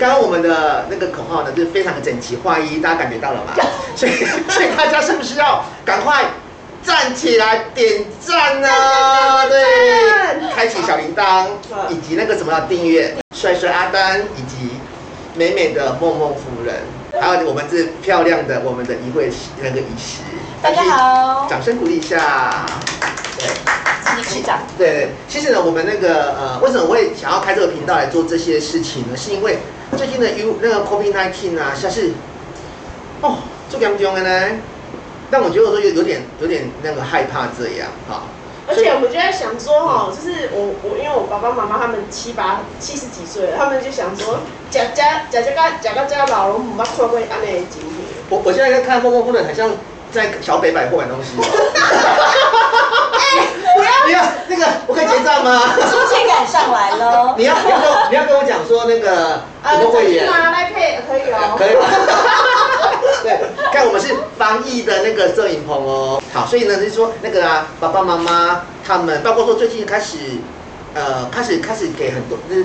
[0.00, 3.52] 号呢，就是非常的整齐划一，大家感觉到了吗？
[3.96, 4.12] 所以，
[4.48, 6.24] 所以大家是不是要赶快
[6.82, 8.68] 站起来点赞呢？
[9.48, 11.46] 对，开启小铃铛，
[11.88, 14.72] 以及那个什么订阅，帅帅阿丹，以及
[15.34, 16.74] 美美的梦梦夫人，
[17.20, 19.30] 还有我们这漂亮的我们的一位
[19.62, 20.20] 那个仪式。
[20.62, 22.66] 大家好，掌声鼓励一下。
[23.38, 23.46] 对。
[24.78, 29.16] 对对，其实呢，我们那个呃，为什么我会想要开这个频道来做这些事情呢？
[29.16, 29.58] 是因为
[29.96, 32.12] 最近的 U 那个 COVID nineteen 啊，像是
[33.20, 33.36] 哦，
[33.68, 34.58] 做严重的呢，
[35.30, 38.22] 但我觉得说有有点有点那个害怕这样哈。
[38.66, 48.06] 而且我们就在想说哈，就是我我因为我爸爸妈妈他们七八七十几岁了，他们就想说，假假假假个假个假老龙，唔捌看过安尼的景品。
[48.30, 49.70] 我我现在在看默默夫人，很像
[50.10, 51.32] 在小北百货买东西。
[54.06, 55.60] 不要那个，我可以结账吗？
[55.74, 57.34] 亲切感上来了。
[57.36, 60.30] 你要你要跟你要跟我讲说那个什么会员？
[60.30, 61.56] 来配可以哦。
[61.58, 61.74] 可以。
[63.24, 63.40] 对，
[63.72, 66.22] 看我们是防疫的那个摄影棚哦。
[66.32, 70.18] 好，所以呢就是说那个啊，爸爸妈妈他们，包括说最近开始
[70.94, 72.64] 呃开始开始给很多就是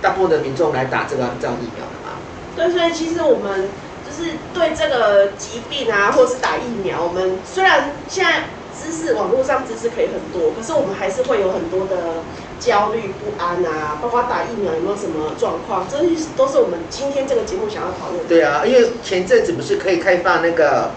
[0.00, 2.14] 大部分的民众来打这个这样疫苗的嘛。
[2.54, 3.68] 对，所以其实我们
[4.06, 8.44] 就是对这个疾病啊，或者是打疫苗，我们虽然现在。
[8.78, 12.22] 知识网络上知识可以很多，可是我们还是会有很多的
[12.60, 18.26] 焦虑不安啊，包括打疫苗有没有什么状况，这些都是我们今天这个节目想要讨论。
[18.28, 20.90] 对啊，因为前阵子不是可以开放那个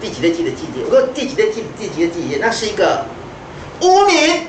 [0.00, 3.06] 第几类季的季节，我说第几类季第几类季节，那是一个
[3.82, 4.46] 污名。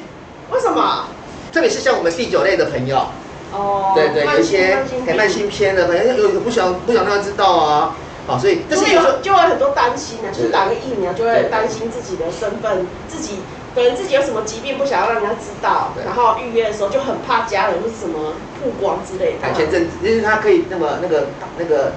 [0.51, 1.07] 为什么？
[1.51, 3.07] 特别是像我们第九类的朋友，
[3.51, 4.77] 哦，对对，有一些
[5.15, 7.95] 慢性偏的朋友，有有不想不想让他知道啊。
[8.27, 13.39] 好，所以但是有时候就会很多担心啊，就是打个疫苗就会担心自己的身份，自己
[13.73, 19.53] 可能自己有什么疾病不想要让人家知道，然后预约的时候就很怕家人或是什么曝光之类的。
[19.55, 21.27] 前阵子就是他可以那么那个
[21.57, 21.93] 那个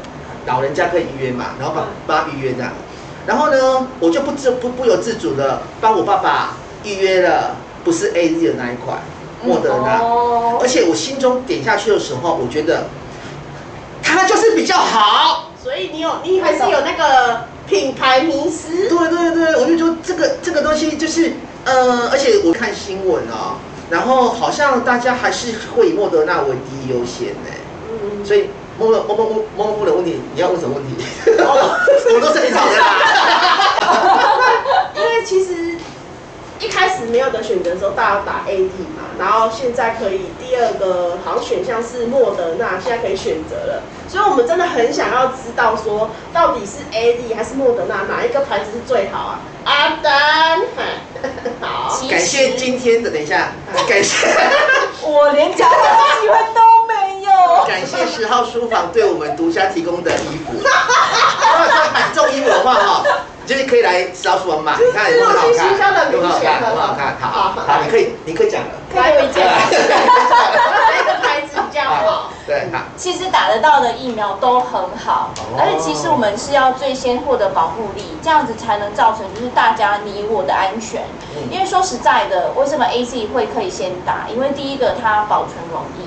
[0.47, 2.71] 老人家可以预约嘛，然后帮帮他预约这样，
[3.27, 8.99] 然后呢，我就不自不不由自主的帮我爸爸预约了，不是 A Z 的那一款
[9.43, 10.01] 莫德纳，
[10.61, 12.87] 而且我心中点下去的时候，我觉得
[14.01, 15.50] 它就是比较好。
[15.62, 18.88] 所以你有，你还是有那个品牌迷失。
[18.88, 21.34] 对对对，我就说这个这个东西就是，
[21.66, 23.59] 呃，而且我看新闻啊，
[23.91, 27.50] 然后好像大家还是会以莫德纳为第一优先呢。
[27.91, 28.25] 嗯。
[28.25, 28.48] 所以
[28.78, 31.04] 莫莫莫莫莫莫的问题，你要问什么问题？
[31.28, 32.87] 我都是你找的啦。
[34.97, 35.77] 因为其实
[36.60, 43.82] 一开始没有的选择的时候，大家打 A D 嘛，然后现在可以第二个好像选项是莫德纳，现在可以选择了。
[44.06, 49.41] 所以，我们真的很想要知道，说到底是 A D 还是莫德纳，哪一个牌子是最好啊？
[49.65, 50.60] 阿丹，
[51.60, 53.53] 好，感谢今天的，等一下，
[53.88, 54.27] 感谢，
[55.03, 57.65] 我连讲话的机会都没有。
[57.66, 60.53] 感谢十号书房对我们独家提供的衣服。
[60.60, 63.04] 如果说买这种衣服的话，哈，
[63.50, 66.12] 就是可以来十号书房买，你看有没有好看？
[66.12, 66.62] 有没有好看？
[66.62, 67.28] 很好看，好，
[67.66, 68.69] 好，你可以，你可以讲了。
[68.94, 69.44] 可以讲。
[69.44, 72.31] 哪个牌子比较好？
[72.47, 72.78] 对，好。
[72.97, 81.03] 其实打得到的疫苗都很好，而且其实我们是要最先获得保护力，这样子才能造成就是大家你我的安全。
[81.50, 84.28] 因为说实在的，为什么 A Z 会可以先打？
[84.33, 86.06] 因为第一个它保存容易，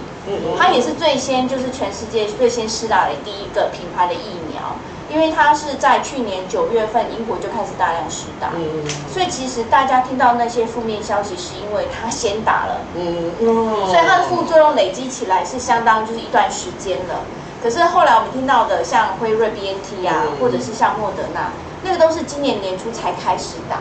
[0.58, 4.78] 它也是最先就是全世界最先施打的第一个品牌的疫苗。
[5.14, 8.50] 因为它是在去年九月份，英国就开始大量施打，
[9.14, 12.82] 所以其实大家听到那些负面消息，是因为它先打了，
[13.86, 17.22] 所以它的副作用累积起来是相当就是一段时间了。
[17.62, 21.52] 可是后来我们听到的，像辉瑞 B N T 啊，或者是像莫德纳，
[21.84, 23.78] 那个都是今年年初才开始打。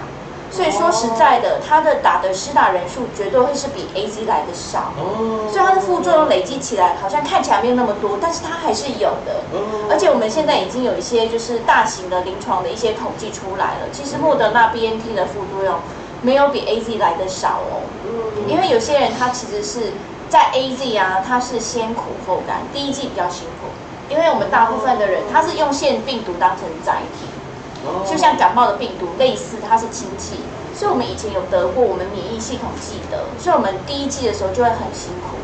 [0.52, 4.92] 所以说实在的，它的打的施打人数绝对会是比 A Z 来的少，
[5.50, 9.40] 所以它的副作用累积起来好像看起来没有那么多，但是它还是有的。
[9.90, 15.80] 而且我们现在已经有一些就是大型的临床的一些统计出来了，其实莫德纳 B N T 的副作用
[16.20, 17.88] 没有比 A Z 来的少哦。
[18.46, 19.94] 因为有些人他其实是
[20.28, 23.68] 在 A Z 啊，他是先苦后甘，第一季比较辛苦，
[24.12, 27.26] 因为我们大部分的人他是用腺病毒当成载体。
[28.08, 30.36] 就像感冒的病毒类似，它是亲戚，
[30.74, 35.36] 所以我们以前有得过，我们免疫系统记得，所以我们第一季的时候就会很辛苦。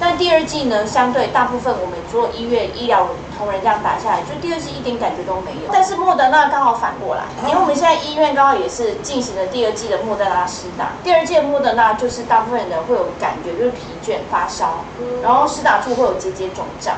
[0.00, 3.06] 但第二季呢，相对大部分我们做医院医疗
[3.38, 5.70] 同仁这样打下来，就第二季一点感觉都没有。
[5.72, 14.82] 但是莫德纳刚好反过来，因为我们现在医院刚好也是进行了第二季的莫德纳施打，第二季的莫德纳就是大部分人会有感觉就是疲倦发烧，
[15.22, 16.96] 然后施打处会有结节肿胀。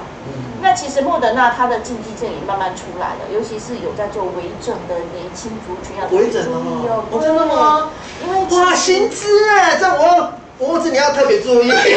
[0.64, 7.04] 那其实莫德纳它的禁忌症也慢慢出来了，尤其是有在做微整的年轻族群要微整注意哦。
[7.20, 7.90] 真的吗？
[8.24, 11.64] 因为哇，薪资哎，在我我这你要特别注意。
[11.64, 11.90] 你们两个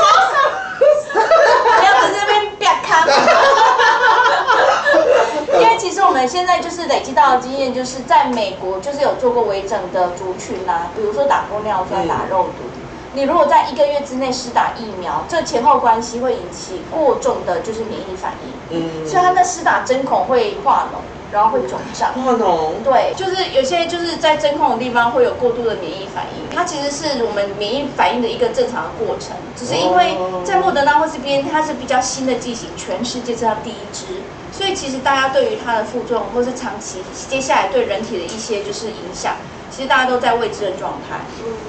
[0.00, 0.02] 我
[1.12, 1.20] 说，
[1.78, 3.04] 你要在这边别看。
[5.60, 12.64] 因为其实我们现在就是累积到的经验，就是在美国就是有做过微整的族群啊，比如说打玻尿酸、打肉毒。
[13.14, 18.78] 你如果在一个月之内施打疫苗，这前后关系会引起过重的就是免疫反应。
[18.78, 20.96] 嗯，所以它的施打针孔会化脓，
[21.32, 22.12] 然后会肿胀。
[22.12, 22.82] 化脓？
[22.84, 36.98] 对，就是有些就是在针孔的地方会有过度的免疫反应，它其实是我们免疫反应的一个正常的过程，只是因为在莫德纳或是 B N，它是比较新的剂型，全世界是它第一支，所以其实大家对于它的副作用或是长期
[37.28, 39.34] 接下来对人体的一些就是影响。
[39.74, 41.16] 其实大家都在未知的状态，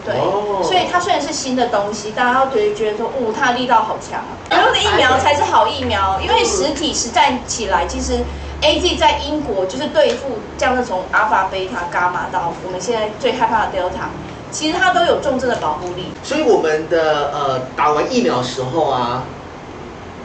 [0.03, 0.13] 对，
[0.61, 4.35] 所以它虽然是新的东西，大家都觉得觉得说，哦，它的力道好强啊。
[4.49, 8.19] 然后的疫苗才是好疫苗，因为实体实战起来，其实
[8.63, 14.07] A Z 在英国就是对付这样的从阿法、贝塔、伽马到我们现在最害怕的 Delta，
[14.51, 16.13] 其实它都有重症的保护力。
[16.23, 19.23] 所以我们的呃打完疫苗时候啊。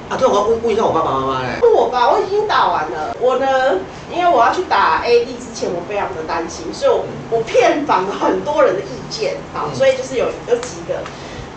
[0.08, 1.58] 啊，对，我要问问一下我爸爸妈妈嘞。
[1.60, 3.14] 问我吧，我已经打完了。
[3.20, 3.46] 我呢，
[4.10, 11.04] 因为我要去打 A D 之前，我非常的担心，所以我我骗访了很多人的意见，好，所以就是有有几个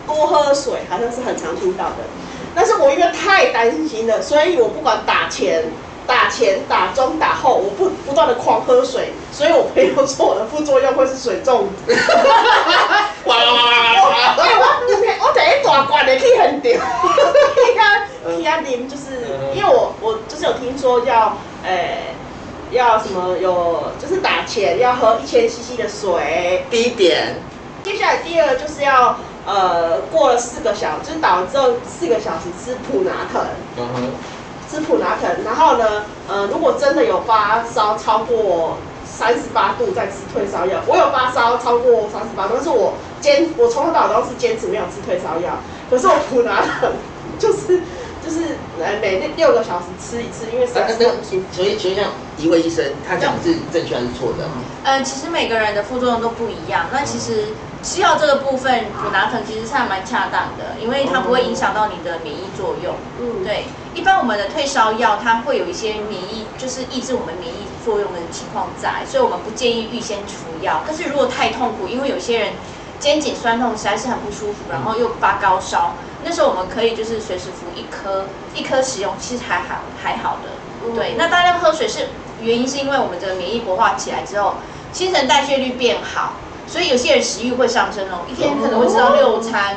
[0.06, 2.04] 多喝水，好像是很常听到的。
[2.54, 5.72] 但是我因为太担心了，所以我不管打前、
[6.08, 11.94] 打前、打中、打后，我不不断的狂喝水，所以我朋友说我的副作用会是水中毒。
[13.26, 14.36] 哇哇哇哇哇！
[14.38, 16.80] 我我我第一大罐的去很掉。
[18.26, 19.04] P R 零就是，
[19.56, 22.16] 因为我我就是有听说要，诶，
[22.72, 26.66] 要什么有，就是打钱要喝一千 CC 的水。
[26.70, 27.36] 第一点。
[27.84, 33.42] 接下来第二就是要，呃，过了四个小，就是打完之后四个小时吃普拿疼。
[33.78, 34.12] 嗯哼。
[34.72, 40.80] 吃普拿疼，然后呢，呃，如果真的有发烧超过三十八度，再吃退烧药。
[40.88, 45.60] 我有发烧超过三十八度，但是我坚，我从头到尾都是坚持没有吃退烧药。
[45.90, 46.92] 可是我普拿疼
[47.38, 47.82] 就是。
[48.24, 52.06] 就是呃每六六个小时吃一次，因为三那那所以所以像
[52.38, 54.48] 一位医生他讲是正确还是错的？
[54.84, 56.86] 嗯，其实每个人的副作用都不一样。
[56.94, 57.48] 那其实
[57.84, 62.96] 吃药这个部分，普拿疼其实是还蛮恰当的，因为它不会影响到你的免疫作用。
[63.20, 63.66] 嗯，对。
[63.94, 70.82] 一般我们的退烧药它会有一些免疫，就是抑制我们免疫作用的情况在，所以我们不建议预先服药。
[70.88, 72.54] 但是如果太痛苦，因为有些人
[73.00, 75.94] 肩颈酸痛实在是很不舒服，然后又发高烧。
[76.24, 81.16] 那时候我们可以就是随时服一颗，一颗使用其实还好还好的，对。
[81.18, 82.10] 那大量喝水是
[82.42, 84.54] 原因是因为我们的免疫活化起来之后，
[84.94, 86.34] 新陈代谢率变好，
[86.72, 89.76] 所以有些人食欲会上升哦，一天可能会吃到六餐，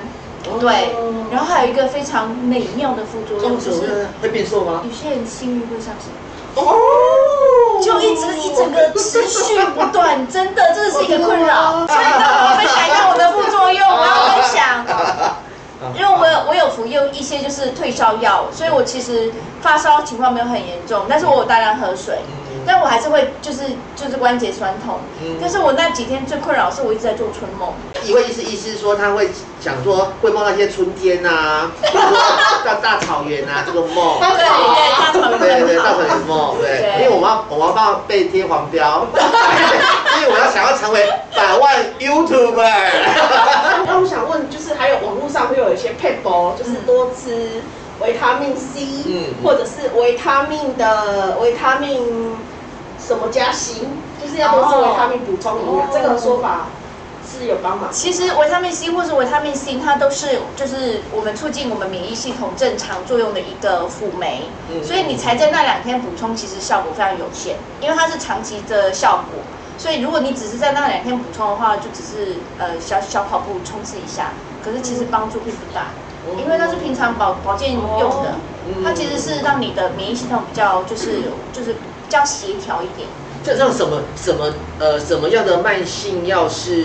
[0.61, 0.95] 对。
[1.33, 4.83] 然后还有一个非常美妙的副作用就是会变瘦吗？
[4.85, 6.13] 有些人性欲会上升，
[6.55, 11.85] 哦，就一直一整个持续不断，真的这是一个困扰。
[11.89, 14.87] 所以当我分享一下我的副作用，我要分享。
[15.99, 22.21] 因为我有我有服用一些就是退烧药，所以我其实发烧情况没有很严重，但是我有大量喝水，
[22.67, 23.63] 但我还是会就是
[23.97, 24.99] 就是关节酸痛。
[25.23, 27.73] 嗯但是我那几天最困扰是我一直在做春梦。
[28.05, 29.29] 一位医师医师说他会
[29.61, 31.71] 想说会梦到一些春天呐，
[32.65, 34.19] 大大草原啊 这个梦。
[34.21, 34.45] 对对
[34.97, 35.39] 大草原。
[35.39, 42.91] 对对大草原梦对，因为我要我要帮被贴黄标， 因为我要想要成为百万 YouTuber。
[43.87, 47.63] 那我想问，就是还有网络上会有一些配博，就是多吃
[48.01, 52.37] 维他命 C，嗯，或者是维他命的维他命
[53.07, 53.87] 什么加锌，
[54.23, 56.67] 就是要多吃维他命补充营养，这个说法
[57.31, 57.93] 是有帮忙。
[57.93, 64.43] 其实维他命 C 或是维他命 C，它都是就是我们促进我们免疫系统正常作用的一个辅酶，
[64.83, 69.43] 所以你才在那两天补充，其实效果非常有限，因为它是长期的效果。
[69.77, 74.31] 所以，如果你只是在那两天补充的话，就只是呃小小跑步冲刺一下，
[74.65, 75.87] 可是其实帮助并不大，
[76.39, 77.83] 因为它是平常保保健用
[78.23, 78.37] 的，
[78.85, 83.09] 它其实是让你的免疫系统比较就是就是比较协调一点。
[83.45, 86.85] 这让什么什么呃什么样的慢性药是？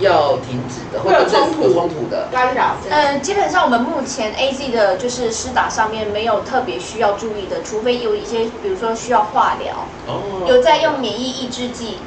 [0.00, 2.74] 要停止的，或者冲突、冲突的干扰。
[2.90, 11.98] 嗯，基本上我们目前 A Z 的就是施打上面没有特别需要注意的，除非有一些，比如说需要化疗，哦，有在用免疫抑制剂，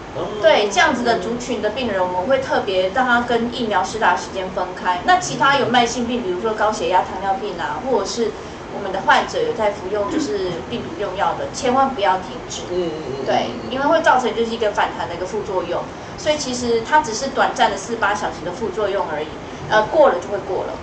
[0.41, 4.99] 对这样子的族群的病人，我们会特别让他跟疫苗施打时间分开。
[5.05, 8.31] 那其他有慢性病，比如说高血压、糖尿病啊，或者是
[8.77, 12.61] 我们的患者有在服用就是病毒用药的，千万不要停止。
[12.71, 15.81] 嗯嗯嗯，对，因为会造成就是一个反弹的一个副作用。
[16.17, 19.27] 所以其实它只是短暂的四八小时的副作用而已，
[19.69, 20.73] 呃，过了就会过了。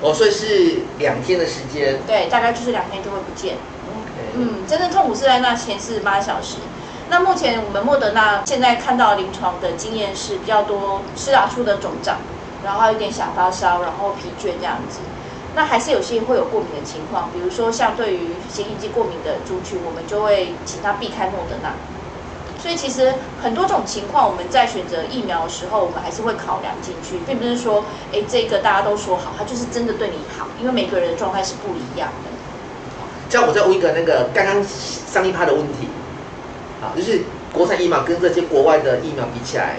[0.00, 1.98] 哦，所以是两天的时间。
[2.06, 3.56] 对，大概就是两天就会不见。
[4.34, 6.58] 嗯，真正痛苦是在那前四十八小时。
[7.08, 12.18] 那目前我们莫德纳现在看到临床的经验是比较多施打出的肿胀，
[12.64, 15.00] 然后有点小发烧，然后疲倦这样子。
[15.60, 21.74] 那还是有些会有过敏的情况，比如说像对于显影剂过敏的族群，我们就会请他避开莫德纳。
[22.58, 32.30] 所以其实很多种情况，我们在选择疫苗的时候，我们还是会考量进去，并不是说，哎，这个大家都说好，它就是真的对你好，因为每个人的状态是不一样的。
[33.28, 35.88] 这样我再问一个那个刚刚上一趴的问题，
[36.80, 37.20] 啊，就是
[37.52, 39.76] 国产疫苗跟这些国外的疫苗比起来，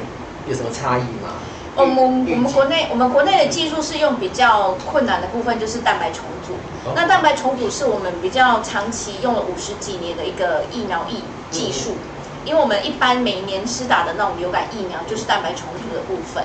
[0.47, 1.40] 有什么差异吗？
[1.75, 1.97] 我们
[2.29, 6.53] 我们国内我们国内的技术是用比较困难的部分，就是蛋白重组。
[6.95, 11.95] 那蛋白重组是我们比较长期用了五十几年的一个疫苗疫技术。
[12.43, 16.43] 因为我们一般每年施打的那种流感疫苗就是蛋白重组的部分，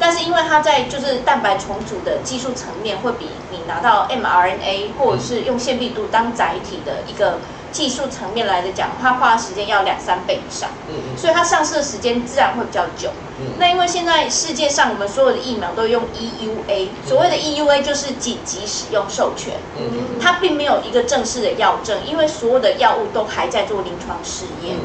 [0.00, 7.40] 但是因为它在就是蛋白重组的技术层面会比你拿到 mRNA 或者是用腺病毒当载体的一个
[7.74, 10.70] 技术层面来的讲，它花的时间要两三倍以上，
[11.16, 13.10] 所以它上市的时间自然会比较久。
[13.58, 19.54] 那因为现在世界上我们所有的疫苗都用 EUA，所谓的 EUA 就是紧急使用授权，
[20.20, 24.76] 它并没有一个正式的药证，因为所有的药物都还在做临床试验。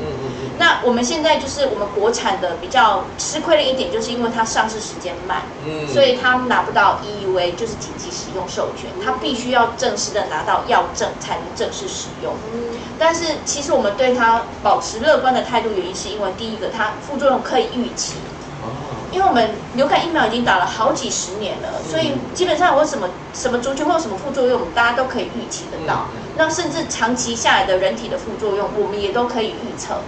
[0.60, 12.34] 那我们现在就是我们国产的比较吃亏的一点，就是因为它上市时间慢，嗯，所以它拿不到 EUA，就是紧急使用授权，它必须要正式的拿到药证才能正式使用。
[12.54, 18.16] 嗯，但是其实我们对它保持乐观的态度，原因是因为第一个，它副作用可以预期，
[18.62, 18.68] 哦，
[19.14, 26.08] 因为我们流感疫苗已经打了好几十年了，所以基本上我什么什么族群或有什么副作用，大家都可以预期得到。
[26.36, 30.02] 那甚至长期下来的人体的副作用，我们也都可以预测。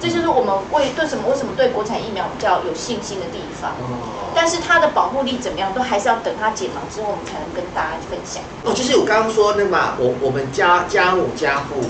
[0.00, 3.70] 这就是我们为对什么为什么对国产疫苗比较有信心的地方。
[3.72, 4.32] 哦。
[4.34, 8.42] 但是它的保护力怎么样，都还是要等它解盲之后，我们才能跟大家分享。
[8.64, 11.80] 哦，就是我刚刚说那嘛，我我们家家母家父，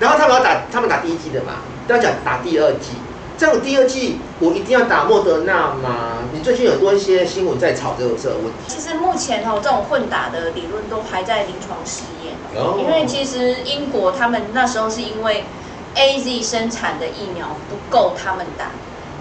[0.00, 2.98] 然后他们要打，他们打第一季的嘛，都要讲打第二剂。
[3.38, 6.18] 这样第二季我一定要打莫德纳吗？
[6.32, 8.52] 你最近有多一些新闻在炒这个这个问题。
[8.66, 12.34] 其实目前哈，这种混打的理论都还在临床试验。
[12.56, 12.78] 哦。
[12.80, 15.44] 因为其实英国他们那时候是因为。
[15.94, 18.66] A Z 生产的疫苗不够他们打，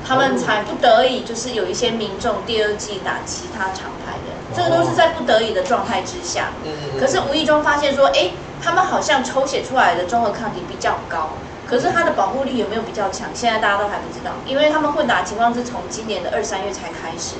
[0.07, 6.49] 他们才不得已就是有一些民众第二季打其他厂牌的，这个都是在不得已的状态之下。
[6.63, 8.31] 嗯可是无意中发现说，哎，
[8.63, 11.31] 他们好像抽血出来的综合抗体比较高，
[11.67, 13.29] 可是它的保护力有没有比较强？
[13.33, 17.35] 现在大家都还不知道，因为他们混打情况是从今年的二三月才开始，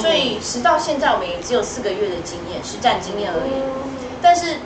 [0.00, 3.62] 所以直到现在我们也只有四个月的经验，实战经验而已。
[4.20, 4.58] 但是。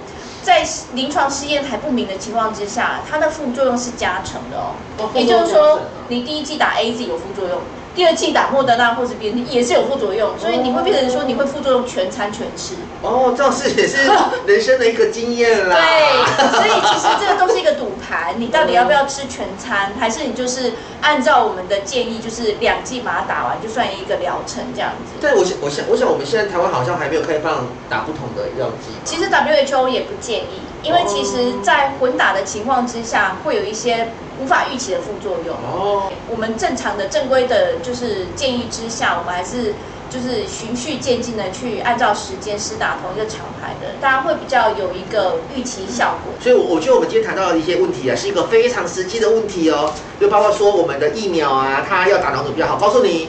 [0.43, 4.75] 在临床试验还不明的情况之下，它的副作用是加成的哦。
[5.15, 7.61] 也就是说，你第一剂打 A Z 有副作用。
[7.99, 12.75] 第二剂打莫德纳或者别人也是有副作用，所以你会变成说你会副作用全餐全吃。
[13.03, 14.09] 哦，这是也是
[14.47, 15.75] 人生的一个经验啦。
[15.75, 25.19] 对，所以其实这个都是一个赌盘，你到底要不要吃全餐，还是你就是按照我们的建议，就是两剂把它打完就算一个疗程这样子。
[25.21, 28.95] 对，我想，我想，我想我们现在台湾好像还没有开放打不同的药剂。
[29.05, 34.09] 其实 WHO 也不建议，因为其实在混打的情况之下，会有一些。
[34.41, 35.57] 无法预期的副作用。
[35.57, 39.75] 哦，我们正常的正规的，就是建议之下，我们还是
[40.09, 46.33] 就是循序渐进的去按照时间施打同一个厂牌的，大家会比较有一个预期效果。
[46.41, 52.77] 所以，我觉得我们今天谈到的一些问题啊，是一个非常实际的问题哦，就包括说我们的疫苗啊，它要打哪种比较好？
[52.77, 53.29] 告诉你，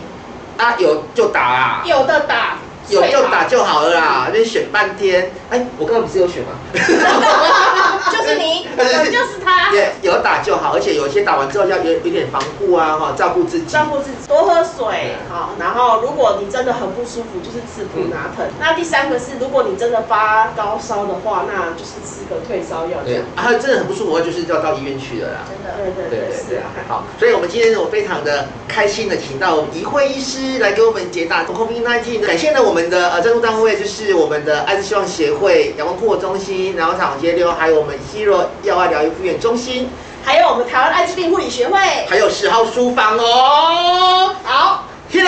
[0.58, 2.60] 啊，有就打啊，有的打。
[2.90, 5.32] 有就打就好了啦，那选半天。
[5.50, 6.50] 哎，我刚刚不是有选吗？
[8.36, 9.72] 就是你，就是他。
[9.72, 13.66] 对有打就好，而且有些打完之后要有有点防护啊，哈，照顾自己。
[13.68, 15.52] 照顾自己，多喝水，好。
[15.60, 18.46] 然后，如果你真的很不舒服，就是吃普拿疼。
[18.60, 22.98] 那第三个是，如果你真的发高烧的话，那就是吃个退烧药。
[23.06, 25.38] 对啊，真的很不舒服就是要到医院去了啦。
[25.48, 26.66] 真的，对对对，是啊。
[26.88, 32.26] 好，所以我们今天我非常的开心的，请到怡慧医师来给我们解答 COVID-19。
[32.26, 32.90] 感谢呢我们。
[32.90, 39.90] 的呃，赞助单位就是我们的爱之希望协会、阳光护中心，然后长街六，还有我们希若药爱疗愈复原中心，
[40.26, 44.36] 还有我们台湾艾滋病护理学会，还有十号书房哦。
[44.44, 45.24] 好，Hero，Hero，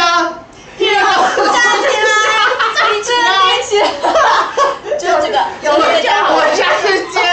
[1.38, 1.56] 站
[1.88, 2.12] 起来，
[2.76, 2.84] 站
[3.64, 3.88] 起来，
[5.00, 7.31] 就这个，有人家，我下次见。